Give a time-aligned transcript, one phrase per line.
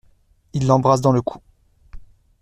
[0.53, 1.37] Il l’embrasse dans le cou.